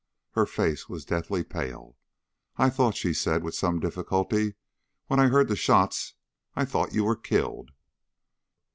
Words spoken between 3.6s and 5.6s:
difficulty, "when I heard the